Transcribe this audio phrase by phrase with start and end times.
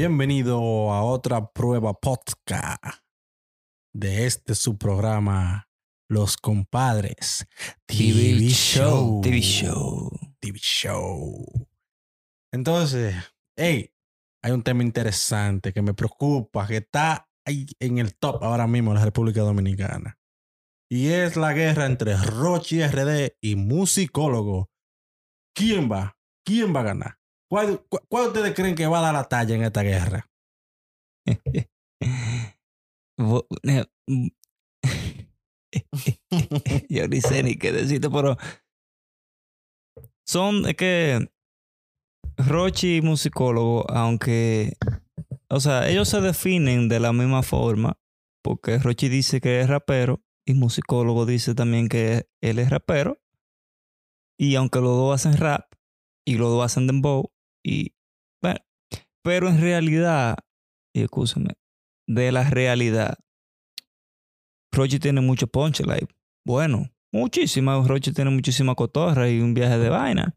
[0.00, 2.80] Bienvenido a otra prueba podcast
[3.92, 5.68] de este su programa
[6.08, 7.48] Los Compadres
[7.84, 9.20] TV, Show.
[9.22, 10.08] TV Show.
[10.38, 11.44] TV Show.
[12.54, 13.16] Entonces,
[13.56, 13.92] hey,
[14.40, 18.92] hay un tema interesante que me preocupa, que está ahí en el top ahora mismo
[18.92, 20.16] en la República Dominicana.
[20.88, 24.70] Y es la guerra entre Rochi RD y Musicólogo.
[25.52, 26.16] ¿Quién va?
[26.46, 27.17] ¿Quién va a ganar?
[27.50, 30.28] ¿Cuál, cu- cuál ustedes creen que va a dar la talla en esta guerra?
[33.18, 34.28] Mm.
[36.88, 38.36] Yo ni sé ni qué decirte, pero
[40.24, 41.28] son, es que
[42.36, 44.74] Rochi y musicólogo, aunque,
[45.50, 47.98] o sea, ellos se definen de la misma forma,
[48.42, 53.20] porque Rochi dice que es rapero y musicólogo dice también que él es rapero,
[54.38, 55.74] y aunque los dos hacen rap
[56.26, 57.32] y los dos hacen dembow,
[57.68, 57.94] y
[58.42, 58.60] bueno,
[59.22, 60.36] pero en realidad,
[60.94, 61.50] y escúchame,
[62.08, 63.18] de la realidad,
[64.72, 66.08] Rochi tiene mucho punchline.
[66.46, 67.82] Bueno, muchísima.
[67.86, 70.34] Rochi tiene muchísima cotorra y un viaje de vaina.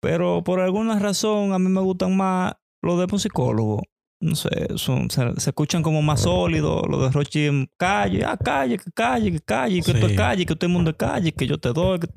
[0.00, 3.82] Pero por alguna razón a mí me gustan más los de musicólogo.
[4.20, 6.82] No sé, son, se, se escuchan como más sólidos.
[6.88, 8.24] Los de Rochi en calle.
[8.24, 9.98] Ah, calle, que calle, que calle, que Sí.
[10.06, 11.98] es calle, que todo el mundo es calle, que yo te doy.
[12.00, 12.08] que-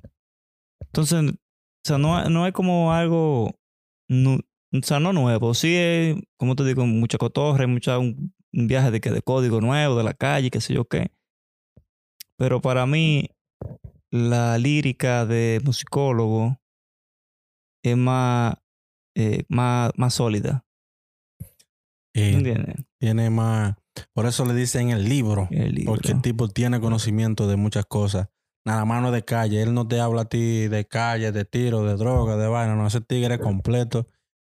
[0.81, 1.35] Entonces, o
[1.83, 3.55] sea, no, no hay como algo.
[4.07, 4.41] Nu-
[4.73, 5.53] o sea, no nuevo.
[5.53, 9.21] Sí es, como te digo, mucha cotorra, y mucha, un, un viaje de, que de
[9.21, 11.11] código nuevo, de la calle, qué sé yo qué.
[12.37, 13.29] Pero para mí,
[14.11, 16.59] la lírica de musicólogo
[17.83, 18.55] es más,
[19.15, 20.65] eh, más, más sólida.
[22.13, 22.75] Eh, ¿Entiendes?
[22.99, 23.75] tiene más.
[24.13, 25.47] Por eso le dicen el libro.
[25.51, 25.93] El libro.
[25.93, 28.29] Porque el tipo tiene conocimiento de muchas cosas.
[28.65, 29.61] Nada más no de calle.
[29.61, 32.75] Él no te habla a ti de calle, de tiro, de droga, de vaina.
[32.75, 34.07] No, ese tigre es completo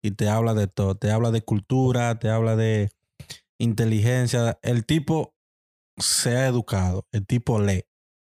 [0.03, 0.95] y te habla de todo.
[0.95, 2.89] Te habla de cultura, te habla de
[3.57, 4.59] inteligencia.
[4.61, 5.35] El tipo
[5.97, 7.07] se ha educado.
[7.11, 7.85] El tipo lee.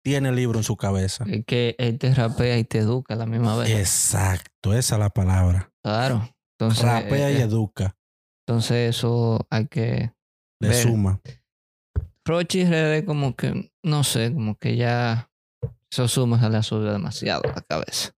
[0.04, 1.26] Tiene el libro en su cabeza.
[1.28, 3.72] Es que él te rapea y te educa a la misma vez.
[3.72, 5.74] Exacto, esa es la palabra.
[5.84, 6.30] Claro.
[6.58, 7.98] Entonces, Rapea y eh, educa.
[8.48, 10.14] entonces eso hay que...
[10.62, 10.76] De ver.
[10.76, 11.20] suma.
[12.24, 15.30] Rochi RD como que, no sé, como que ya...
[15.96, 18.12] Eso suma se le ha subido demasiado a la cabeza.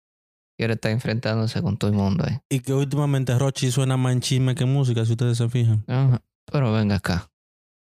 [0.58, 2.38] Quiere estar enfrentándose con todo el mundo ahí.
[2.50, 5.84] Y que últimamente Rochi suena más en chisme que música, si ustedes se fijan.
[5.86, 6.22] Ajá.
[6.50, 7.30] Pero venga acá.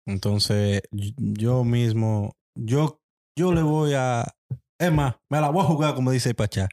[0.07, 3.01] Entonces, y- yo mismo, yo,
[3.37, 4.33] yo le voy a.
[4.79, 6.69] Es más, me la voy a jugar como dice Pachá.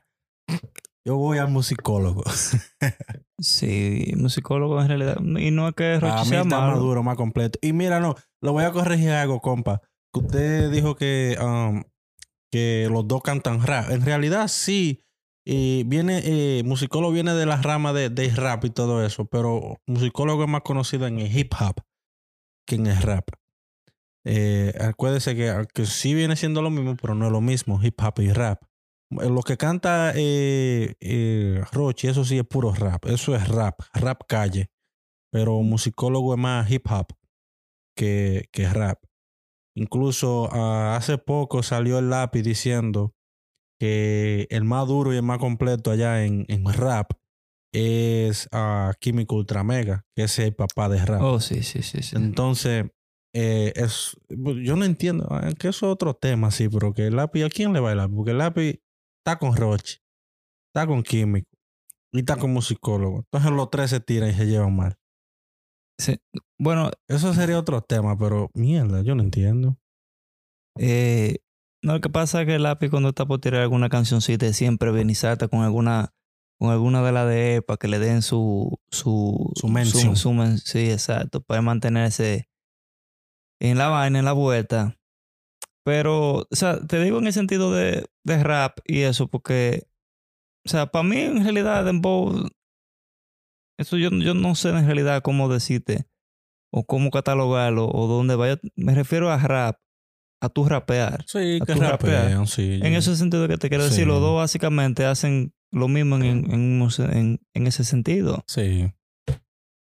[1.03, 2.23] Yo voy al musicólogo.
[3.39, 5.17] Sí, musicólogo en realidad.
[5.21, 7.59] Y no es que Rochi a mí sea está más duro, más completo.
[7.61, 9.79] Y mira, no, lo voy a corregir algo, compa.
[10.11, 11.83] Que usted dijo que, um,
[12.51, 13.91] que los dos cantan rap.
[13.91, 15.03] En realidad, sí.
[15.45, 20.43] Viene, eh, musicólogo viene de la rama de, de rap y todo eso, pero musicólogo
[20.43, 21.81] es más conocido en el hip hop
[22.67, 23.29] que en el rap.
[24.25, 27.97] Eh, acuérdese que, que sí viene siendo lo mismo, pero no es lo mismo, hip
[28.03, 28.61] hop y rap.
[29.11, 30.11] Eh, Lo que canta
[31.71, 33.05] Rochi, eso sí es puro rap.
[33.05, 34.69] Eso es rap, rap calle.
[35.31, 37.07] Pero musicólogo es más hip hop
[37.95, 39.01] que, que rap.
[39.77, 43.13] Incluso ah, hace poco salió el lápiz diciendo
[43.79, 47.11] que el más duro y el más completo allá en, en rap
[47.71, 51.21] es ah, Químico Ultra Mega, que es el papá de rap.
[51.21, 52.01] Oh, sí, sí, sí.
[52.01, 52.15] sí.
[52.15, 52.85] Entonces,
[53.35, 57.15] eh, es, yo no entiendo, eh, que eso es otro tema, sí, pero que el
[57.15, 58.15] lápiz, ¿a quién le va el lápiz?
[58.15, 58.81] Porque el lápiz
[59.19, 59.99] está con Roche,
[60.73, 61.51] está con Químico
[62.11, 63.19] y está con musicólogo.
[63.19, 64.97] Entonces los tres se tiran y se llevan mal.
[65.99, 66.17] Sí.
[66.59, 69.77] Bueno, Eso sería otro tema, pero mierda, yo no entiendo.
[70.79, 71.37] Eh,
[71.83, 74.91] no, lo que pasa es que el lápiz cuando está por tirar alguna cancioncita siempre
[74.91, 76.13] viene y salta con alguna
[76.59, 80.15] con alguna de las de él para que le den su su Su mención.
[80.15, 82.49] su men- sí, exacto, para mantenerse
[83.61, 84.97] en la vaina, en la vuelta.
[85.83, 89.87] Pero, o sea, te digo en el sentido de, de rap y eso, porque,
[90.65, 92.47] o sea, para mí en realidad Dembow,
[93.79, 96.07] eso yo, yo no sé en realidad cómo decirte
[96.71, 98.59] o cómo catalogarlo o dónde vaya.
[98.75, 99.77] Me refiero a rap,
[100.41, 101.23] a tu rapear.
[101.27, 102.47] Sí, A que tu rapear.
[102.47, 102.79] sí.
[102.83, 103.89] En ese sentido que te quiero Sí.
[103.91, 106.81] decir, los dos básicamente hacen lo mismo en, en,
[107.11, 108.43] en- en ese sentido.
[108.47, 108.91] Sí,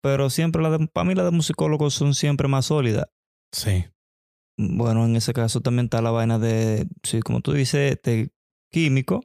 [0.03, 3.07] Pero siempre, la de, para mí, las de musicólogos son siempre más sólidas.
[3.53, 3.85] sí.
[4.63, 8.31] Bueno, en ese caso también está la vaina de, sí, como tú dices, de
[8.71, 9.23] químico.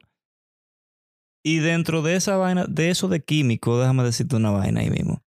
[1.44, 5.22] Y dentro de esa vaina, de eso de químico, déjame decirte una vaina ahí mismo.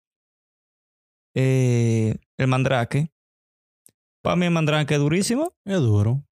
[1.35, 3.11] Eh, el mandrake.
[4.23, 5.53] Para mí el mandrake es durísimo.
[5.65, 6.23] Es duro.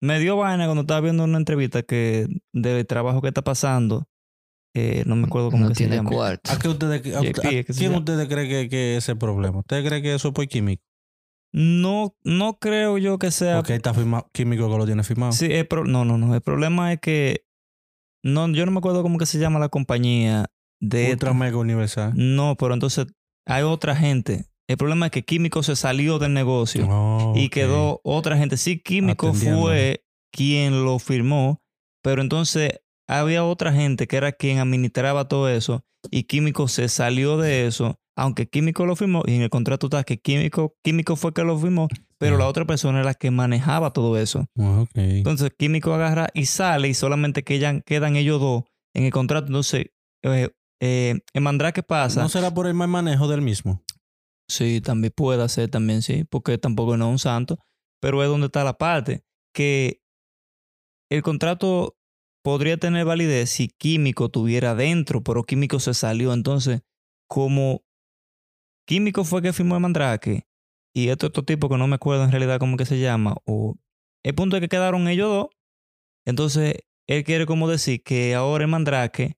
[0.00, 4.06] Me dio vaina cuando estaba viendo una entrevista que del trabajo que está pasando
[4.74, 6.10] eh, no me acuerdo cómo no que se llama.
[6.10, 6.52] cuarto.
[6.52, 9.04] ¿A, qué ustedes, a, JP, a es que se quién ustedes creen que, que es
[9.04, 9.58] ese problema?
[9.58, 10.84] ¿Ustedes creen que eso es por químico?
[11.52, 13.56] No, no creo yo que sea.
[13.56, 15.32] Porque está firmado, químico que lo tiene firmado.
[15.32, 16.34] Sí, el pro- no, no, no.
[16.34, 17.44] El problema es que
[18.22, 20.46] no, yo no me acuerdo cómo que se llama la compañía
[20.80, 22.12] de Ultra Mega Universal.
[22.14, 23.06] No, pero entonces
[23.48, 24.46] hay otra gente.
[24.68, 28.56] El problema es que Químico se salió del negocio Oh, y quedó otra gente.
[28.58, 29.60] Sí, Químico Atendiendo.
[29.62, 31.62] fue quien lo firmó,
[32.02, 37.38] pero entonces había otra gente que era quien administraba todo eso y Químico se salió
[37.38, 41.32] de eso, aunque Químico lo firmó y en el contrato está que Químico, Químico fue
[41.32, 44.44] que lo firmó, pero la otra persona era la que manejaba todo eso.
[44.58, 44.90] Ah, ok.
[44.96, 49.46] Entonces Químico agarra y sale y solamente quedan, quedan ellos dos en el contrato.
[49.46, 49.86] Entonces,
[50.22, 52.22] eh, eh, en Mandrake pasa.
[52.22, 53.82] ¿No será por el mal manejo del mismo?
[54.48, 57.58] Sí, también puede ser, también sí, porque tampoco no es un santo,
[58.00, 60.00] pero es donde está la parte, que
[61.10, 61.96] el contrato
[62.42, 66.32] podría tener validez si Químico tuviera dentro, pero Químico se salió.
[66.32, 66.80] Entonces,
[67.28, 67.82] como
[68.86, 70.46] Químico fue que firmó el Mandrake,
[70.94, 73.76] y este otro tipo que no me acuerdo en realidad cómo que se llama, o
[74.24, 75.46] el punto es que quedaron ellos dos,
[76.26, 76.74] entonces
[77.06, 79.36] él quiere como decir que ahora el Mandrake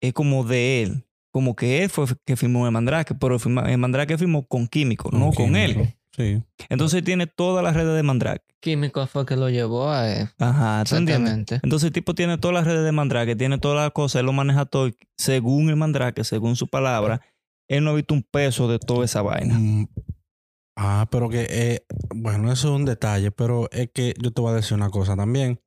[0.00, 1.04] es como de él.
[1.32, 5.32] Como que él fue que firmó el Mandrake, pero el, Mandrake firmó con Químico, no
[5.32, 5.80] con Químico.
[5.80, 5.94] él.
[6.16, 6.42] Sí.
[6.70, 8.42] Entonces tiene todas las redes de Mandrake.
[8.60, 10.28] Químico fue que lo llevó a él.
[10.38, 10.80] Ajá.
[10.80, 11.60] Exactamente.
[11.62, 14.32] Entonces el tipo tiene todas las redes de Mandrake, tiene todas las cosas, él lo
[14.32, 17.20] maneja todo según el Mandrake, según su palabra.
[17.68, 19.58] Él no ha visto un peso de toda esa vaina.
[19.58, 19.88] Mm,
[20.78, 24.52] Ah, pero que, eh, bueno, eso es un detalle, pero es que yo te voy
[24.52, 25.58] a decir una cosa también.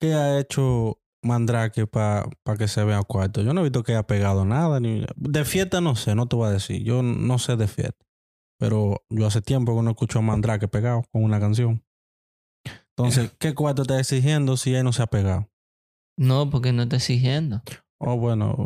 [0.00, 2.28] ¿Qué ha hecho Mandrake para
[2.58, 3.42] que se vea cuarto?
[3.42, 4.80] Yo no he visto que haya pegado nada.
[4.80, 6.82] Ni, de fiesta no sé, no te voy a decir.
[6.82, 8.04] Yo no sé de fiesta.
[8.58, 11.84] Pero yo hace tiempo que no escucho a Mandrake pegado con una canción.
[12.96, 15.50] Entonces, ¿qué cuarto está exigiendo si él no se ha pegado?
[16.16, 17.62] No, porque no está exigiendo.
[18.04, 18.56] Oh, bueno.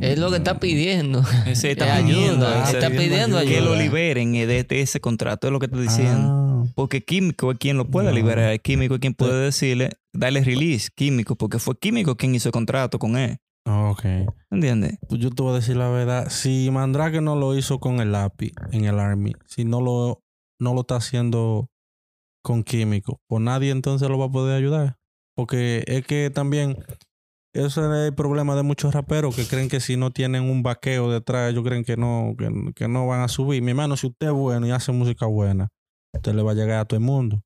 [0.00, 1.22] Es lo que está pidiendo.
[1.46, 5.48] Ese Eh, está ayuda, pidiendo, ah, está pidiendo que lo liberen de, de ese contrato,
[5.48, 6.28] es lo que estoy diciendo.
[6.30, 8.14] Ah, Porque Químico es quien lo puede No.
[8.14, 8.58] liberar.
[8.60, 10.90] Químico es quien puede decirle, darle release.
[10.94, 13.38] Químico, porque fue Químico quien hizo el contrato con él.
[13.66, 14.04] ok.
[14.50, 14.98] ¿Entiendes?
[15.08, 16.28] Pues yo te voy a decir la verdad.
[16.30, 20.20] Si Mandrake no lo hizo con el lápiz en el Army, si no lo,
[20.60, 21.68] no lo está haciendo
[22.44, 24.96] con químico, pues nadie entonces lo va a poder ayudar.
[25.34, 26.76] Porque es que también
[27.52, 31.10] ese es el problema de muchos raperos que creen que si no tienen un vaqueo
[31.10, 33.62] detrás, ellos creen que no, que, que no van a subir.
[33.62, 35.68] Mi hermano, si usted es bueno y hace música buena,
[36.14, 37.42] usted le va a llegar a todo el mundo.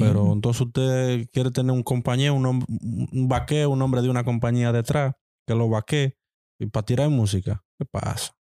[0.00, 2.66] Pero entonces usted quiere tener un compañero, un, hom-
[3.12, 5.14] un vaqueo, un hombre de una compañía detrás,
[5.46, 6.16] que lo vaquee,
[6.58, 7.64] y para tirar música.
[7.78, 8.32] ¿Qué pasa?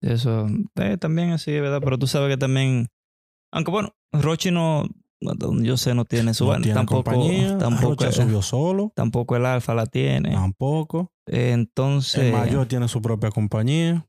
[0.00, 2.88] Eso eh, también así verdad, pero tú sabes que también,
[3.52, 4.86] aunque bueno, Rochi no,
[5.20, 9.46] yo sé, no tiene su No tiene tampoco, compañía, tampoco, Rocha subió solo, tampoco el
[9.46, 10.30] Alfa la tiene.
[10.32, 11.12] tampoco.
[11.28, 14.06] Eh, Entonces, El mayor tiene su propia compañía.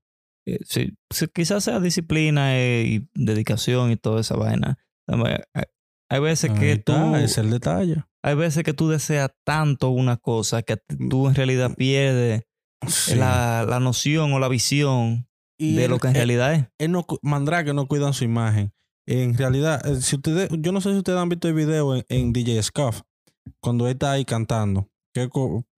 [0.48, 0.94] eh, sí,
[1.33, 4.77] quizás sea disciplina eh, y dedicación y toda esa vaina.
[5.07, 5.38] También
[6.09, 8.03] Hay, veces Ahí que está, tú, es el detalle.
[8.24, 10.77] hay veces que tú deseas tanto una cosa que
[11.10, 12.44] tú en realidad pierdes
[12.88, 13.15] Sí.
[13.15, 15.27] la, la noción o la visión
[15.60, 16.65] Y de él- lo que en él- realidad es.
[16.77, 18.71] él no, Mandrake no cuidan su imagen.
[19.07, 22.06] En realidad, eh, si ustedes, yo no sé si ustedes han visto el video en,
[22.09, 23.01] en DJ Scuff,
[23.62, 25.30] cuando él está ahí cantando, que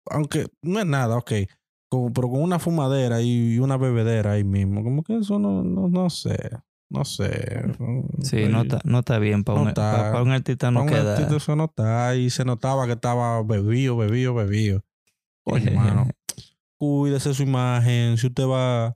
[0.09, 1.31] aunque no es nada, ok,
[1.89, 5.87] como- pero con una fumadera y una bebedera ahí mismo, como que eso no, no,
[5.89, 6.37] no sé,
[6.89, 7.61] no sé.
[8.23, 9.91] Sí, no está, no está bien para No un, está.
[9.91, 12.93] pa- pa' un artista no Pa' un artista eso no está y se notaba que
[12.93, 14.83] estaba bebido, bebido, bebido.
[15.45, 16.09] Oye, hermano,
[16.79, 18.17] cuídese su imagen.
[18.17, 18.95] Si usted va,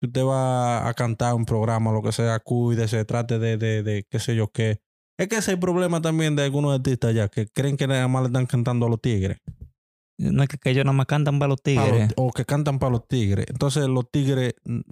[0.00, 4.04] si usted va a cantar un programa lo que sea, cuídese, trate de, de, de
[4.08, 4.80] qué sé yo qué.
[5.18, 8.06] Es que ese es el problema también de algunos artistas ya, que creen que nada
[8.08, 9.38] más le están cantando a los tigres.
[10.20, 12.12] No es que, que ellos nada más cantan para los tigres.
[12.16, 13.46] o que cantan para los tigres.
[13.48, 14.82] Entonces los tigres no,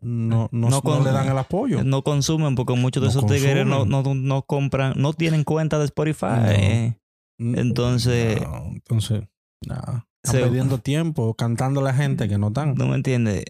[0.00, 1.84] no, no, no, No le dan el apoyo.
[1.84, 4.02] No consumen porque muchos de esos tigres no, consumen.
[4.26, 6.94] no, no compran, no tienen cuenta de Spotify.
[7.38, 8.40] Entonces-
[8.74, 9.22] entonces,
[9.66, 10.06] nada.
[10.22, 12.74] Están Se- perdiendo tiempo cantando a la gente que no están.
[12.74, 13.44] No me entiendes.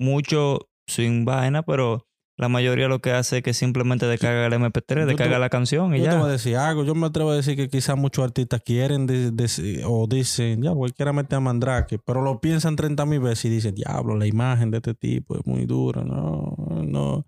[0.00, 2.06] Mucho sin vaina, pero
[2.38, 5.50] la mayoría lo que hace es que simplemente descarga el MP3, Yo te- descarga la
[5.50, 6.32] canción y Yo te voy a ya.
[6.32, 6.84] decir algo.
[6.84, 10.72] Yo me atrevo a decir que quizás muchos artistas quieren de- de- o dicen, ya,
[10.72, 14.70] cualquiera mete a Mandrake, pero lo piensan 30 mil veces y dicen, diablo, la imagen
[14.70, 16.02] de este tipo es muy dura.
[16.02, 17.26] No, no.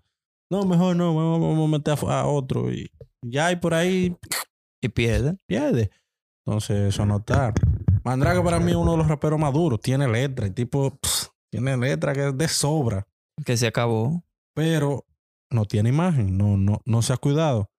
[0.49, 2.71] No, mejor no, vamos, vamos a meter a, a otro.
[2.71, 2.89] Y
[3.23, 4.15] ya hay por ahí,
[4.81, 5.37] Y pierde.
[5.47, 5.91] pierde.
[6.45, 7.53] Entonces, eso no está.
[8.03, 9.79] Mandrake para mí es uno de los raperos más duros.
[9.79, 10.45] Tiene letra.
[10.47, 13.07] El tipo pff, tiene letra que es de sobra.
[13.45, 14.23] Que se acabó.
[14.55, 15.05] Pero
[15.51, 16.37] no tiene imagen.
[16.37, 17.69] No, no, no se ha cuidado.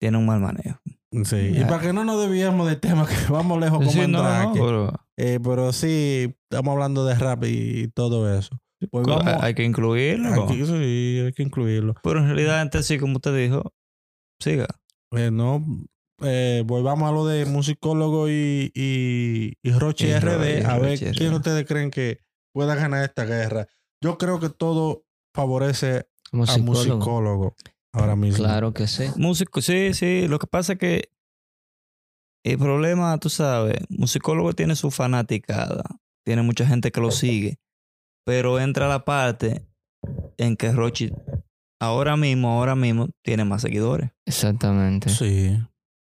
[0.00, 0.78] Tiene un mal manejo.
[1.24, 1.52] Sí.
[1.56, 4.22] Y para que no nos desviemos del tema, que vamos lejos como Sí, en no,
[4.22, 4.52] no, Drake.
[4.60, 8.58] pero Eh, pero sí, estamos hablando de rap y todo eso.
[8.90, 9.42] Pues hay- vamos.
[9.42, 10.48] hay que incluirlo.
[10.48, 11.94] Sí, hay que incluirlo.
[12.02, 13.72] Pero en realidad, antes sí, como usted dijo,
[14.40, 14.66] siga.
[15.14, 15.64] Eh, no,
[16.22, 20.64] eh, volvamos a lo de musicólogo y, y, y Roche Y RD.
[20.66, 22.18] a ver Roche quién ustedes creen que
[22.52, 23.66] pueda ganar esta guerra.
[24.02, 25.04] Yo creo que todo
[25.34, 26.72] favorece a Musicólogo.
[26.72, 27.56] musicólogo
[27.92, 28.38] ahora mismo.
[28.44, 29.04] Claro que sí.
[29.16, 30.26] Músico, sí, sí.
[30.28, 31.10] Lo que pasa es que
[32.44, 35.84] el problema, tú sabes, musicólogo tiene su fanaticada.
[36.24, 37.58] Tiene mucha gente que lo sigue.
[38.24, 39.66] Pero entra la parte
[40.36, 41.12] en que Rochi
[41.80, 44.10] ahora mismo, ahora mismo, tiene más seguidores.
[44.26, 45.08] Exactamente.
[45.08, 45.58] Sí.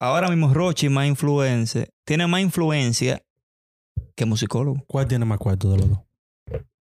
[0.01, 3.23] Ahora mismo Rochi más influencia, tiene más influencia
[4.17, 4.83] que musicólogo.
[4.87, 5.99] ¿Cuál tiene más cuarto de los dos?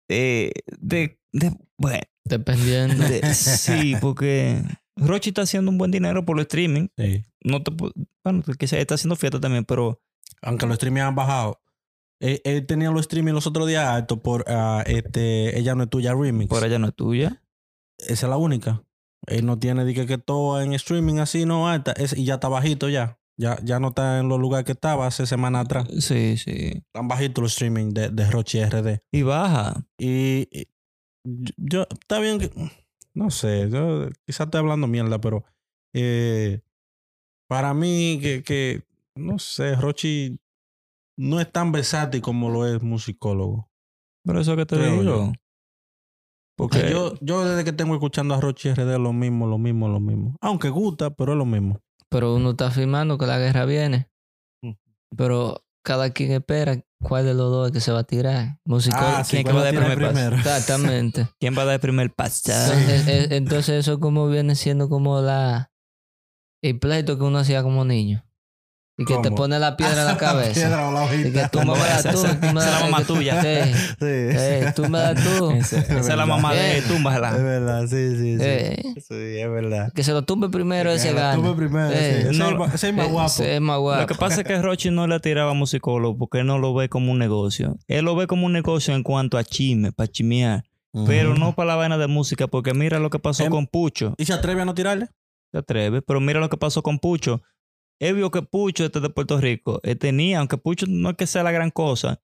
[0.08, 3.04] Eh, de, de, bueno, Dependiendo.
[3.08, 4.62] de- sí, porque
[4.96, 6.88] Rochi está haciendo un buen dinero por el streaming.
[6.96, 7.23] Sí.
[7.42, 7.73] No te,
[8.23, 10.00] bueno, quizás está haciendo fiesta también, pero
[10.42, 11.61] Aunque los streaming han bajado.
[12.20, 15.90] Él, él tenía los streaming los otros días altos por ah, este Ella no es
[15.90, 16.49] tuya remix.
[16.49, 17.42] por allá no es tuya.
[17.99, 18.82] Esa es la única.
[19.26, 21.92] Él no tiene de que, que todo en streaming así, no alta.
[21.92, 23.18] Es, y ya está bajito ya.
[23.36, 25.88] Ya, ya no está en los lugares que estaba hace semana atrás.
[25.98, 26.82] Sí, sí.
[26.86, 29.00] Están bajitos los streaming de, de Rochi RD.
[29.12, 29.84] Y baja.
[29.98, 30.68] Y, y
[31.56, 32.50] yo, está bien que,
[33.14, 35.44] no sé, yo quizás estoy hablando mierda, pero
[35.94, 36.60] eh,
[37.48, 38.82] para mí que, que,
[39.16, 40.38] no sé, Rochi
[41.16, 43.68] no es tan versátil como lo es musicólogo.
[44.24, 45.02] Por eso que te Creo digo.
[45.02, 45.32] yo.
[46.56, 49.98] Porque yo, yo desde que tengo escuchando a Rochi RD lo mismo, lo mismo, lo
[49.98, 50.36] mismo.
[50.40, 51.80] Aunque gusta, pero es lo mismo.
[52.14, 54.09] Pero uno está afirmando que la guerra viene.
[54.62, 54.75] Mm.
[55.16, 58.61] Pero cada quien espera cuál de los dos es que se va a tirar.
[58.64, 59.16] Musicólogo.
[59.16, 60.37] Ah, sí, ¿quién que ¿cuál va a dar primer paso?
[60.37, 61.28] Exactamente.
[61.40, 62.52] ¿Quién va a dar el primer paso?
[62.52, 65.73] Entonces, eh, entonces eso como viene siendo como la
[66.62, 68.25] el pleito que uno hacía como niño.
[68.96, 70.52] Y que te pone la piedra en la cabeza.
[70.54, 72.80] Piedra o la Y que tú me das tú, Esa- tú me esa es la
[72.90, 73.42] mamá tuya.
[73.42, 73.72] Sí.
[73.98, 74.06] Sí.
[74.06, 75.50] Eh, tú me das tú.
[75.50, 76.82] Esa esa es la mamá de Eh.
[76.86, 77.30] túmbala.
[77.36, 78.44] Es verdad, sí, sí, sí.
[78.44, 79.92] Eh, Sí, es verdad.
[79.92, 81.34] que se lo tumbe primero ese Que la gana.
[81.42, 82.28] tuve primero, Eh, sí.
[82.28, 83.42] Ese no, es más- ese es más Eh, guapo.
[83.42, 84.00] es más guapo.
[84.02, 86.72] Lo que pasa es que Rochi no le tiraba a musicólogo porque él no lo
[86.72, 87.76] ve como un negocio.
[87.88, 90.62] Él lo ve como un negocio en cuanto a chisme, para chimear.
[91.06, 94.14] Pero no para la vaina de música, porque mira lo que pasó Em- con Pucho.
[94.16, 95.08] ¿Y se atreve a no tirarle?
[95.50, 97.42] Se atreve, pero mira lo que pasó con Pucho.
[98.06, 101.26] Él vio que Pucho, este de Puerto Rico, él tenía, aunque Pucho no es que
[101.26, 102.20] sea la gran cosa,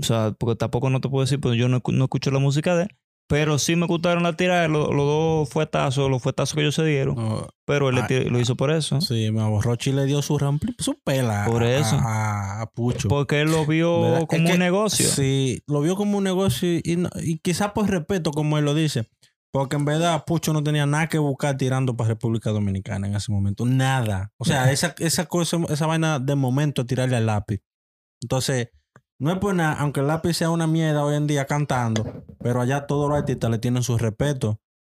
[0.00, 2.74] o sea, porque tampoco no te puedo decir, pues yo no, no escucho la música
[2.76, 2.96] de él,
[3.28, 6.84] pero sí me gustaron la tirada, los, los dos fuetazos, los fuetazos que ellos se
[6.84, 7.48] dieron, No.
[7.64, 8.06] pero él Ah.
[8.30, 9.00] lo hizo por eso.
[9.00, 11.46] Sí, mi Rochi le dio su rampli, su pela.
[11.46, 11.96] Por eso.
[11.98, 13.08] A, a Pucho.
[13.08, 14.26] Porque él lo vio ¿Verdad?
[14.26, 15.06] como Es que- un negocio.
[15.08, 18.64] Sí, lo vio como un negocio y, y, no- y quizás por respeto, como él
[18.66, 19.08] lo dice.
[19.52, 23.30] Porque en verdad Pucho no tenía nada que buscar tirando para República Dominicana en ese
[23.30, 23.66] momento.
[23.66, 24.32] Nada.
[24.38, 27.60] O sea, esa, esa cosa, esa vaina de momento tirarle al lápiz.
[28.22, 28.68] Entonces,
[29.18, 32.60] no es por nada, aunque el lápiz sea una mierda hoy en día cantando, pero
[32.60, 34.58] allá todos los artistas le tienen su respeto.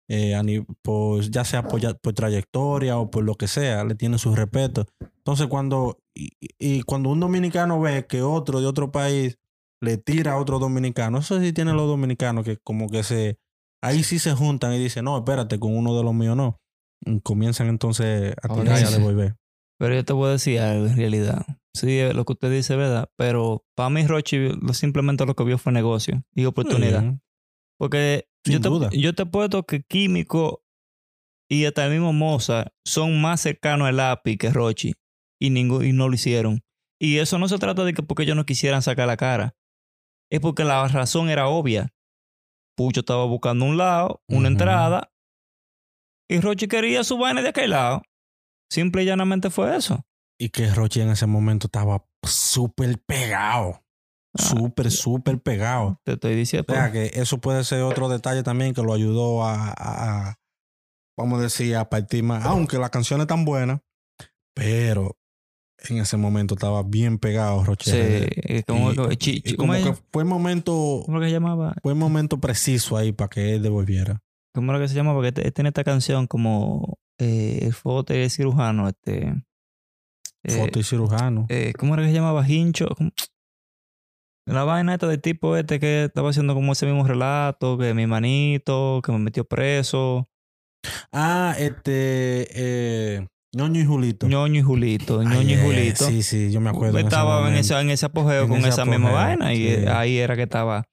[0.08, 0.34] eh,
[0.82, 4.34] pues, ya sea por, ya- por trayectoria o por lo que sea, le tienen su
[4.34, 4.84] respeto.
[5.18, 9.38] Entonces, cuando, y, y cuando un dominicano ve que otro de otro país
[9.80, 13.38] le tira a otro dominicano, eso sí tienen los dominicanos que como que se,
[13.82, 16.58] ahí sí se juntan y dicen, no, espérate, con uno de los míos no.
[17.04, 19.36] Y comienzan entonces a tirar y a devolver.
[19.78, 21.44] Pero yo te voy a decir algo en realidad.
[21.74, 25.58] Sí, lo que usted dice es verdad, pero para mí Rochi simplemente lo que vio
[25.58, 27.18] fue negocio y oportunidad.
[27.78, 28.90] Porque Sin yo te, duda.
[28.92, 30.62] yo te puesto que Químico
[31.50, 34.94] y hasta el mismo Moza son más cercanos al lápiz que Rochi
[35.40, 36.62] y, ningún, y no lo hicieron.
[37.00, 39.56] Y eso no se trata de que porque ellos no quisieran sacar la cara.
[40.30, 41.92] Es porque la razón era obvia.
[42.76, 45.12] Pucho estaba buscando un lado, una entrada,
[46.28, 48.02] y Rochi quería su vaina de aquel lado.
[48.70, 50.04] Simple y llanamente fue eso.
[50.38, 53.82] Y que Rochi en ese momento estaba súper pegado.
[54.34, 56.00] Ah, Súper, súper pegado.
[56.04, 56.72] Te estoy diciendo.
[56.72, 60.40] O sea que eso puede ser otro detalle también que lo ayudó a, a- a,
[61.18, 62.46] vamos a decir, a partir más.
[62.46, 63.82] Aunque la canción es tan buena,
[64.54, 65.18] pero
[65.88, 68.26] en ese momento estaba bien pegado Roche.
[68.30, 71.26] Sí, como, Y- como- y chi- chi- como ¿cómo, que fue el momento, ¿Cómo que
[71.26, 71.74] se llamaba?
[71.82, 74.20] fue el momento preciso ahí para que él devolviera.
[74.54, 75.14] ¿Cómo era que se llama?
[75.14, 78.88] Porque este- tiene esta canción como eh, el foto de cirujano.
[78.88, 79.34] Este,
[80.44, 81.46] eh, Foto y cirujano.
[81.48, 82.46] eh, ¿Cómo era que se llamaba?
[82.48, 82.86] Hincho.
[82.96, 83.10] ¿Cómo?
[84.46, 88.06] La vaina esta del tipo este que estaba haciendo como ese mismo relato, que mi
[88.08, 90.28] manito, que me metió preso,
[91.12, 94.26] Ah, este, eh, Ñoño y Julito.
[94.28, 96.06] ñoño y Julito, ñoño Ay, y eh, Julito.
[96.06, 96.98] Sí, sí, yo me acuerdo.
[96.98, 99.66] estaba en ese, en ese apogeo En con ese esa misma vaina y sí.
[99.68, 100.84] eh, ahí era que estaba,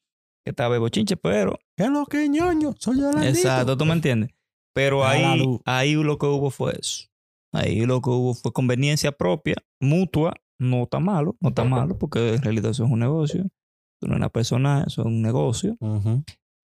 [0.44, 2.75] que estaba el bochinche, pero ¿Qué es lo que es Ñoño?
[2.78, 4.32] Soy yo Exacto, ¿tú me entiendes?
[4.75, 7.06] Pero ahí, ahí lo que hubo fue eso.
[7.54, 12.36] Ahí lo que hubo fue conveniencia propia, mutua, no está malo, no está malo, porque
[12.36, 13.42] en realidad eso es un negocio.
[13.42, 15.78] Eso no es una persona, eso es un negocio.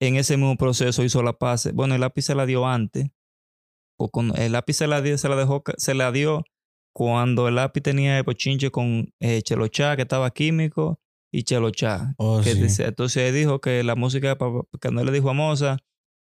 [0.00, 1.70] En ese mismo proceso hizo la paz.
[1.74, 3.08] Bueno, el lápiz se la dio antes.
[4.36, 6.44] El lápiz se la dio, se la dejó, se la dio
[6.94, 10.98] cuando el lápiz tenía el pochinche con eh, Chelochá, que estaba químico,
[11.32, 12.14] y Chelochá.
[12.18, 12.62] Oh, que sí.
[12.62, 15.76] dice- entonces él dijo que la música cuando él le dijo a Moza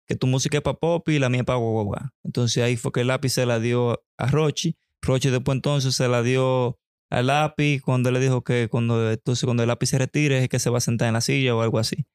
[0.09, 2.12] que tu música es para pop y la mía es para guagua.
[2.25, 4.77] Entonces ahí fue que el lápiz se la dio a Rochi.
[5.03, 6.79] Rochi después entonces se la dio
[7.11, 10.49] al lápiz cuando él le dijo que cuando, entonces cuando el lápiz se retire es
[10.49, 12.07] que se va a sentar en la silla o algo así.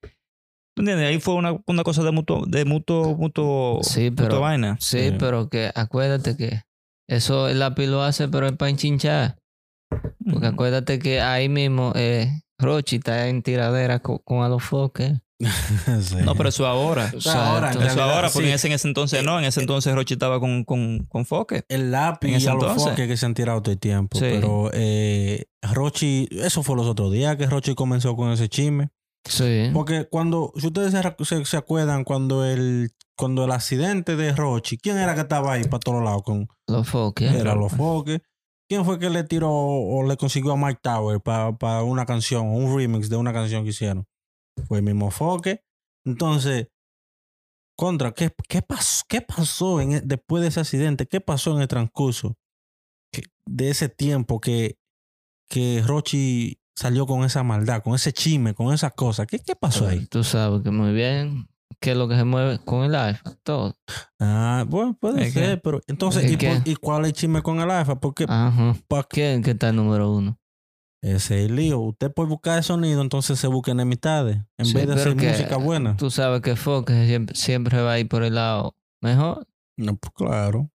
[0.75, 1.08] ¿Tú entiendes?
[1.08, 4.77] Ahí fue una, una cosa de mutuo, de mutuo, mutuo, Sí, vaina.
[4.80, 5.15] Sí, Sí.
[5.20, 6.63] pero que acuérdate que
[7.08, 9.38] eso el lápiz lo hace, pero es para enchinchar.
[10.32, 15.20] Porque acuérdate que ahí mismo eh, Rochi está en tiradera con, con Alofoque.
[16.01, 16.15] Sí.
[16.24, 17.12] No, pero eso ahora.
[17.15, 17.80] O sea, ahora, en Exacto.
[17.88, 18.50] Eso realidad, ahora, porque sí.
[18.50, 19.38] en ese, en ese entonces no.
[19.39, 21.63] En ese entonces Rochi estaba con, con, con Foque.
[21.68, 24.18] el lápiz en ese y a los que se han tirado todo el tiempo.
[24.18, 24.25] Sí.
[24.30, 28.89] Pero eh, Rochi, eso fue los otros días que Rochi comenzó con ese chisme.
[29.25, 29.70] Sí.
[29.74, 34.77] Porque cuando, si ustedes se, se- se acuerdan, cuando el, cuando el accidente de Rochi,
[34.77, 36.24] ¿quién era que estaba ahí para todos lados?
[36.24, 37.27] Con, Alofoque.
[37.27, 38.20] era los foques.
[38.70, 42.75] ¿Quién fue que le tiró o le consiguió a Mike Tower para una canción, un
[42.75, 44.06] remix de una canción que hicieron?
[44.68, 45.62] Fue el mismo Foque.
[46.06, 46.68] Entonces,
[47.77, 51.06] contra, ¿qué, qué, pasó, qué pasó en e- después de ese accidente?
[51.08, 52.36] ¿Qué pasó en el transcurso
[53.46, 54.77] de ese tiempo que,
[55.50, 59.27] que Rochi salió con esa maldad, con ese chisme, con esas cosas?
[59.27, 60.06] ¿Qué, qué pasó ahí?
[60.08, 61.48] Tú sabes que muy bien.
[61.80, 63.38] ¿Qué es lo que se mueve con el iPhone?
[63.44, 63.75] Todo.
[64.20, 67.13] Ah, bueno, puede Es que- ser, pero entonces, es ¿y, por- ¿y cuál es el
[67.13, 68.00] chisme con el alfa?
[68.00, 68.75] Porque Ajá.
[68.88, 70.39] pa- ¿Quién está el número uno?
[71.01, 71.80] ese es el lío.
[71.82, 75.27] Usted por buscar el sonido, entonces se busca enemistades en Sí, vez de hacer que
[75.30, 75.98] música buena.
[75.98, 79.46] Tú sabes que Foque siempre, siempre va a ir por el lado mejor.
[79.75, 80.72] No, pues claro.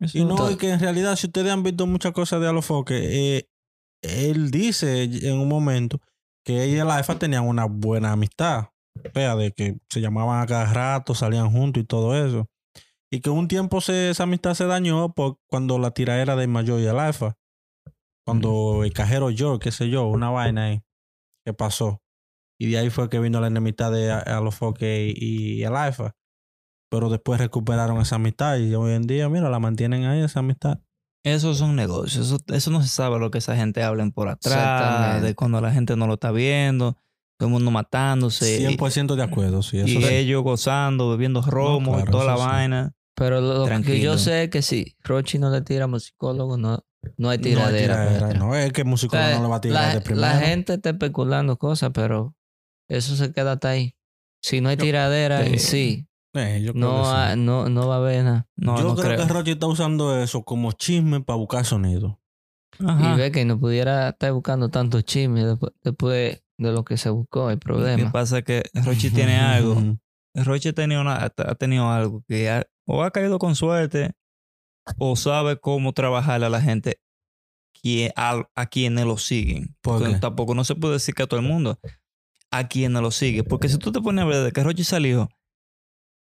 [0.00, 2.48] Eso- Y no, to- y que en realidad, si ustedes han visto muchas cosas de
[2.48, 3.49] Alofoque, eh,
[4.02, 6.00] él dice en un momento
[6.44, 8.68] que ella y el Alfa tenían una buena amistad.
[8.96, 12.48] O sea, de que se llamaban a cada rato, salían juntos y todo eso.
[13.10, 16.80] Y que un tiempo se, esa amistad se dañó por cuando la tiradera del mayor
[16.80, 17.36] y el Alfa.
[18.24, 20.82] Cuando el cajero yo, qué sé yo, una vaina ahí
[21.44, 22.02] que pasó.
[22.58, 26.14] Y de ahí fue que vino la enemistad de Alofoque y, y el Alfa.
[26.90, 30.80] Pero después recuperaron esa amistad y hoy en día, mira, la mantienen ahí, esa amistad.
[31.24, 32.26] Esos son negocios.
[32.26, 35.70] Eso, eso no se sabe lo que esa gente hablen por atrás, de cuando la
[35.72, 36.96] gente no lo está viendo,
[37.38, 38.60] todo el mundo matándose.
[38.62, 39.78] y- 100% de acuerdo, sí.
[39.80, 42.48] Eso y ellos gozando, bebiendo romo claro, y toda la eso sí.
[42.48, 42.92] vaina.
[43.16, 46.56] Pero lo, lo que yo sé es que si Rochi no le tira a musicólogo,
[46.56, 46.78] no, no
[47.08, 48.08] hay No hay tiradera.
[48.08, 48.38] tiradera.
[48.38, 50.26] No, es que el O músico sea, no le va a tirar la, de primero.
[50.26, 52.34] la gente está especulando cosas, pero
[52.88, 53.94] eso se queda hasta ahí.
[54.42, 56.06] Si no hay Yo- tiradera en Sí.
[56.34, 57.40] Eh, yo creo no, que sí.
[57.40, 58.48] no, no va a haber nada.
[58.56, 59.26] No, yo no creo, creo.
[59.26, 62.20] que Rochi está usando eso como chisme para buscar sonido.
[62.78, 63.14] Ajá.
[63.14, 67.10] Y ve que no pudiera estar buscando tantos chismes después, después de lo que se
[67.10, 68.12] buscó, el Lo que problema.
[68.12, 69.76] pasa es que Rochi tiene algo.
[70.34, 74.12] Rochi ha tenido, una- ha tenido algo que ha- o ha caído con suerte
[74.98, 77.00] o sabe cómo trabajarle a la gente
[77.82, 79.76] que, a, a quienes lo siguen.
[79.80, 81.78] ¿Por Porque tampoco no se puede decir que a todo el mundo.
[82.52, 83.42] A quienes lo sigue.
[83.44, 85.28] Porque si tú te pones a ver desde que Rochi salió,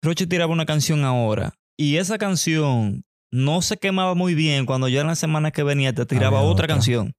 [0.03, 5.01] Rochi tiraba una canción ahora y esa canción no se quemaba muy bien cuando ya
[5.01, 6.67] en la semana que venía te tiraba Había otra, otra.
[6.67, 7.13] canción.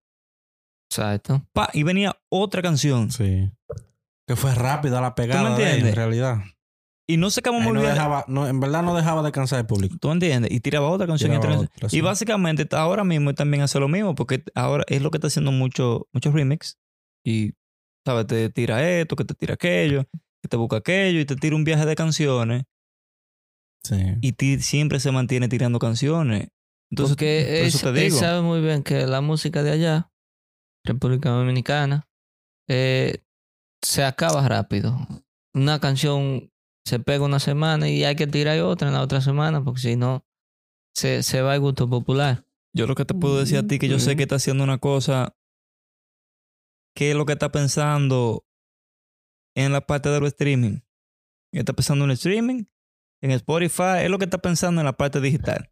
[0.90, 1.42] Exacto.
[1.53, 3.11] Pa, y venía otra canción.
[3.11, 3.51] Sí.
[4.27, 5.90] Que fue rápida la pegada me de él, entiendes?
[5.90, 6.38] en realidad.
[7.09, 7.92] Y no se quemó muy no bien.
[7.95, 9.97] dejaba, no, en verdad no dejaba de cansar el público.
[10.01, 10.53] ¿Tú entiendes?
[10.53, 11.33] Y tiraba otra canción.
[11.33, 11.97] y Tiraba otra sí.
[11.97, 15.51] Y básicamente ahora mismo también hace lo mismo porque ahora es lo que está haciendo
[15.51, 16.79] mucho, muchos remix.
[17.25, 17.55] Y,
[18.05, 18.27] ¿sabes?
[18.27, 20.05] Te tira esto, que te tira aquello,
[20.43, 22.65] que te busca aquello y te tira un viaje de canciones
[23.85, 23.97] Sí.
[24.21, 26.49] y ti- siempre se mantiene tirando canciones.
[26.91, 28.19] Entonces, Porque por él, eso te él digo.
[28.19, 30.11] sabe muy bien que la música de allá,
[30.85, 32.07] República Dominicana,
[32.69, 33.23] eh,
[33.83, 34.97] se acaba rápido.
[35.55, 36.51] Una canción
[36.87, 39.97] se pega una semana y hay que tirar otra en la otra semana porque si
[39.97, 40.25] no,
[40.95, 42.45] se, se va el gusto popular.
[42.75, 44.79] Yo lo que te puedo decir a ti que yo sé que está haciendo una
[44.79, 45.35] cosa
[46.97, 48.45] que es lo que está pensando
[49.55, 50.81] en la parte de los streaming.
[51.53, 52.65] Está pensando en el streaming,
[53.23, 55.71] en Spotify, es lo que está pensando en la parte digital.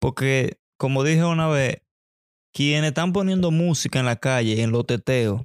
[0.00, 1.82] Porque, como dije una vez,
[2.54, 5.42] quienes están poniendo música en la calle, en los teteos,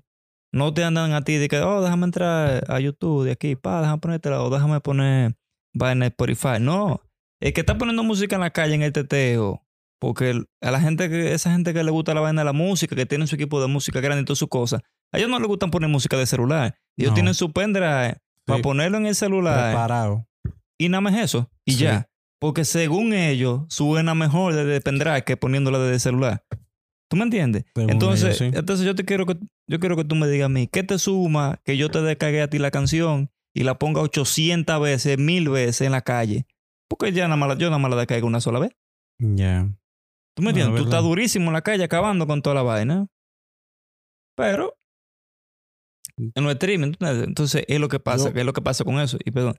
[0.51, 3.81] no te andan a ti de que, oh, déjame entrar a YouTube de aquí, pa,
[3.81, 5.35] déjame ponértela, o déjame poner
[5.73, 6.59] vaina Spotify.
[6.59, 7.01] No,
[7.41, 9.65] el que está poniendo música en la calle, en el teteo,
[9.99, 12.95] porque a la gente que, esa gente que le gusta la vaina de la música,
[12.95, 14.81] que tienen su equipo de música grande y todas sus cosas,
[15.13, 16.75] a ellos no les gustan poner música de celular.
[16.97, 17.15] Ellos No.
[17.15, 20.27] tienen su pendrive para ponerlo en el celular Preparado.
[20.77, 21.49] y nada más eso.
[21.65, 22.09] Y ya.
[22.39, 26.43] Porque según ellos, suena mejor desde pendrive que poniéndola desde celular.
[27.09, 27.63] ¿Tú me entiendes?
[27.73, 28.57] Según entonces, ellos, sí.
[28.59, 29.37] entonces yo te quiero que
[29.69, 32.41] yo quiero que tú me digas a mí, ¿qué te suma que yo te descargué
[32.41, 36.45] a ti la canción y la ponga 800 veces, 1000 veces en la calle?
[36.89, 38.71] Porque ya nada más yo nada más la descargo una sola vez.
[39.19, 39.69] Ya.
[40.35, 40.75] ¿Tú me entiendes?
[40.75, 43.07] es Tú estás durísimo en la calle acabando con toda la vaina.
[44.35, 44.75] Pero
[46.17, 48.99] en los streaming, entonces es lo que pasa, Yo- que es lo que pasa con
[48.99, 49.17] eso.
[49.25, 49.55] Y perdón,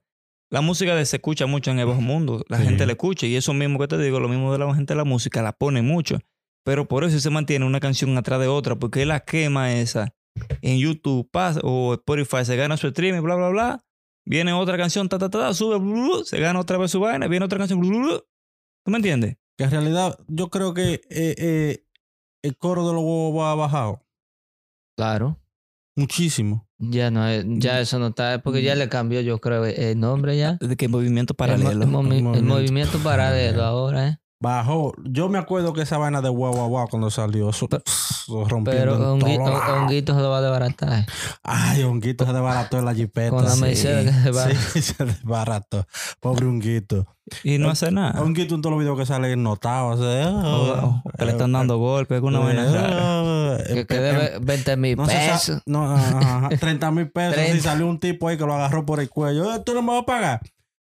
[0.50, 2.64] la música se escucha mucho en el bajo mundo, la Sí.
[2.64, 4.98] gente la escucha y eso mismo que te digo, lo mismo de la gente de
[4.98, 6.18] la música, la pone mucho.
[6.64, 10.14] Pero por eso se mantiene una canción atrás de otra, porque la quema esa
[10.62, 13.80] en YouTube pasa, o Spotify, se gana su streaming, bla, bla, bla.
[14.26, 17.00] Viene otra canción, ta, ta, ta, ta, sube, blu, blu, se gana otra vez su
[17.00, 18.18] vaina, viene otra canción, blu, blu, blu.
[18.84, 19.36] ¿tú me entiendes?
[19.58, 21.84] Que en realidad yo creo que eh, eh,
[22.42, 24.02] el coro de los huevos ha bajado
[24.96, 25.38] Claro.
[25.96, 26.66] Muchísimo.
[26.78, 30.36] Ya no es- ya eso no está, porque ya le cambió, yo creo, el nombre
[30.36, 30.58] ya.
[30.60, 31.70] De que movimiento El, mo- paralelo.
[31.84, 33.64] el movi- el movimiento movimiento paralelo paralelo.
[33.64, 34.18] ahora, ¿eh?
[34.44, 34.92] Bajó.
[35.04, 37.66] Yo me acuerdo que esa vaina de guau guau guau cuando salió, eso,
[38.48, 39.62] rompiendo Pero en Hongui- todos lados.
[39.68, 40.98] Hon- Honguito se lo va a desbaratar.
[41.00, 41.06] ¿eh?
[41.42, 43.30] Ay, Honguito se desbarató en la jipeta.
[43.30, 43.60] Con la sí.
[43.60, 44.44] Mercedes que se va.
[44.50, 45.86] Sí, se desbarató.
[46.20, 47.06] Pobre Honguito.
[47.42, 48.20] Y no hace nada.
[48.20, 49.88] Honguito en todos los videos que sale notado.
[49.88, 53.56] O sea, O- o que le están dando golpes, alguna vaina rara.
[53.60, 55.62] eh, Que, que debe 20 mil No pesos.
[55.64, 57.32] no, ajá, ajá, 30 mil pesos.
[57.38, 57.62] Y 30.
[57.62, 59.54] salió un tipo ahí que lo agarró por el cuello.
[59.54, 60.40] "Eh, ¿Tú no me vas a pagar?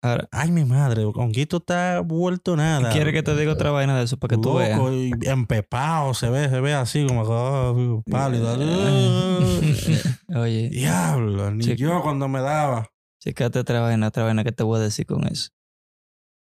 [0.01, 1.03] Ahora, Ay, mi madre.
[1.03, 2.89] Honguito está vuelto nada.
[2.91, 4.77] ¿quiere que te diga otra vaina de eso para que tú veas?
[4.77, 6.13] Loco y empepado.
[6.13, 8.53] Se ve, se ve así como oh, pálido.
[10.35, 11.51] Oye, Diablo.
[11.51, 12.87] Ni yo cuando me daba.
[13.21, 15.49] checate otra vaina, otra vaina que te voy a decir con eso.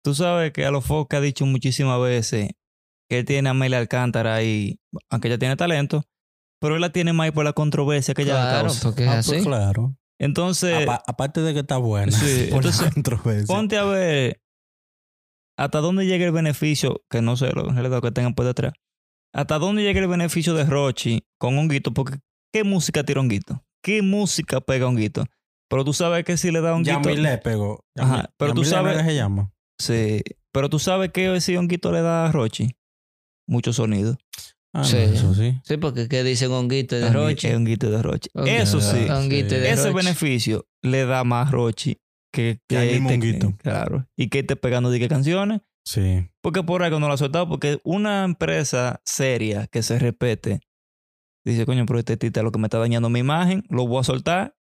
[0.03, 2.51] Tú sabes que a los Fox ha dicho muchísimas veces
[3.09, 4.79] que él tiene a Amelia Alcántara ahí,
[5.11, 6.03] aunque ella tiene talento,
[6.61, 8.83] pero él la tiene más por la controversia que ella Claro, causa.
[8.83, 9.31] porque es Ah, así.
[9.31, 9.95] pues claro.
[10.20, 12.12] Entonces, Apa- aparte de que está buena.
[12.12, 12.92] Sí, entonces,
[13.46, 14.40] ponte a ver
[15.59, 18.72] hasta dónde llega el beneficio, que no sé, lo realidad que tengan por detrás.
[19.33, 22.18] Hasta dónde llega el beneficio de Rochi con Honguito, porque
[22.53, 23.64] ¿qué música tira Honguito?
[23.83, 25.24] ¿Qué música pega Honguito?
[25.68, 27.00] Pero tú sabes que si le da Honguito.
[27.03, 27.85] Yamile pegó.
[27.96, 29.53] Ajá, pero tú sabes- ¿no es que se llama?
[29.81, 30.22] Sí.
[30.53, 32.77] Pero tú sabes que si Honguito le da a Rochi,
[33.48, 34.16] mucho sonido.
[34.75, 34.97] Ah, no, Sí.
[34.97, 35.61] eso sí.
[35.65, 37.15] Sí, porque ¿qué dicen Honguito de es
[37.55, 38.29] Honguito de Rochi.
[38.35, 39.11] Honguito Eso de- sí.
[39.11, 42.01] Honguito de Ese beneficio le da más Rochi
[42.33, 43.55] que, Que que mismo te- Honguito.
[43.59, 44.09] Claro.
[44.17, 45.61] Y que esté pegando de qué canciones.
[45.87, 46.29] Sí.
[46.43, 47.49] Porque por algo no lo ha soltado.
[47.49, 50.61] Porque una empresa seria que se respete
[51.47, 54.01] dice, coño, pero este tita es lo que me está dañando mi imagen, lo voy
[54.01, 54.57] a soltar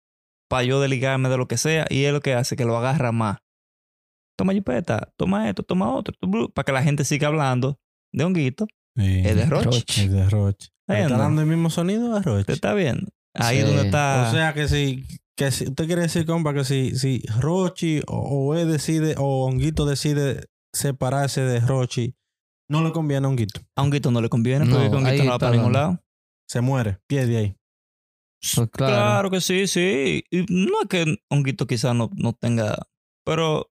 [0.50, 1.86] para yo desligarme de lo que sea.
[1.88, 3.38] Y es lo que hace que lo agarra más.
[4.36, 6.14] Toma jipeta, toma esto, toma otro,
[6.52, 7.78] para que la gente siga hablando
[8.12, 8.66] de honguito.
[8.96, 9.22] Sí.
[9.24, 9.64] Es de Rochi.
[9.66, 10.00] Rochi.
[10.02, 10.68] Es de Roche.
[10.88, 12.40] ¿Está dando el mismo sonido a Roche?
[12.40, 13.08] ¿Usted está viendo?
[13.34, 13.66] Ahí Sí.
[13.66, 14.28] donde está.
[14.28, 18.16] O sea que si, que si usted quiere decir, compa, que si, si Rochi o,
[18.50, 22.14] o él decide, o Honguito decide separarse de Rochi,
[22.68, 23.60] no le conviene a Honguito.
[23.76, 26.00] a Honguito no le conviene No, porque Honguito no va está para ningún la- lado.
[26.48, 27.56] Se muere, pierde ahí.
[28.56, 28.92] Pues Claro.
[28.92, 29.30] claro.
[29.30, 30.24] que sí, sí.
[30.30, 32.76] Y no es que Honguito quizás no, no tenga.
[33.24, 33.70] Pero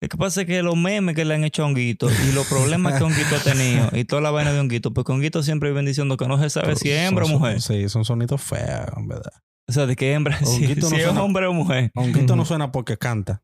[0.00, 2.46] lo que pasa es que los memes que le han hecho a Honguito y los
[2.46, 5.86] problemas que Honguito ha tenido y toda la vaina de Honguito, porque Honguito siempre viven
[5.86, 7.60] diciendo que no se sabe si es hembra o Son- mujer.
[7.62, 9.32] Sí, son sonidos feos, en verdad.
[9.68, 11.90] O sea, de que hembra, si, Honguito no si es hombre o mujer.
[11.94, 13.42] Honguito no suena porque canta.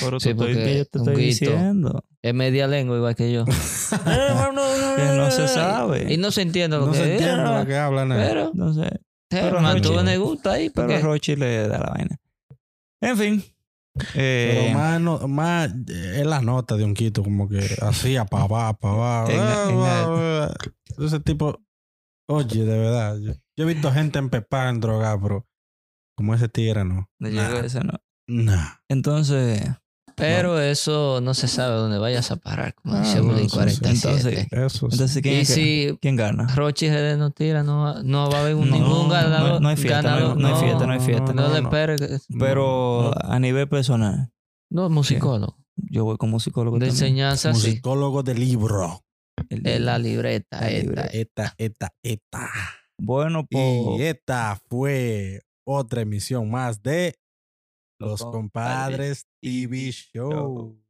[0.00, 3.44] Pero Sí, estoy, porque yo te estoy Honguito- diciendo Es media lengua igual que yo.
[4.04, 6.12] que no se sabe.
[6.12, 8.08] Y no se entiende lo No que se entiende lo que hablan.
[8.08, 9.00] Pero, No sé.
[9.28, 10.70] pero pero Rochi- en el gusto ahí.
[10.70, 12.16] Pero Rochi le da la vaina.
[13.00, 13.44] En fin.
[14.14, 18.24] Eh, Pero más, no- más eh, es la nota de Honguito, como que así, a
[18.24, 19.30] pa' abajo, pa' abajo.
[19.30, 20.54] En- Ah,
[20.98, 21.60] Ese tipo,
[22.28, 23.18] oye, de verdad.
[23.18, 25.46] Yo, yo he visto gente empepar en droga, pero
[26.16, 27.08] como ese tigre, no.
[27.18, 27.92] no Nah, llegó ese, no.
[28.28, 28.78] nah.
[28.88, 29.62] Entonces,
[30.16, 33.68] pero eso no se sabe dónde vayas a parar, como Ah, dice no, Bullying eso
[33.68, 33.80] sí.
[33.80, 34.28] 47.
[34.28, 34.94] Entonces, Eso sí.
[34.94, 36.46] entonces ¿quién, y si ¿quién gana?
[36.54, 39.60] Rochi GD no tira, no, va- no va a haber un- No, ningún ganador.
[39.60, 41.32] no hay fiesta, no hay- ganador, no hay fiesta, no hay fiesta.
[41.32, 44.30] No, le Pero a nivel personal,
[44.70, 45.56] No, musicólogo.
[45.76, 47.04] yo voy como psicólogo De también.
[47.06, 47.68] enseñanza, sí.
[47.68, 49.00] Musicólogo de libro.
[49.48, 50.60] El- Es la libreta.
[50.60, 50.80] La esta.
[50.86, 51.06] libreta.
[51.12, 52.50] Esta, esta, esta.
[52.98, 53.64] Bueno, pues
[53.98, 57.16] Y esta fue otra emisión más de
[57.98, 59.90] Los Los Compadres TV.
[59.92, 60.83] Show.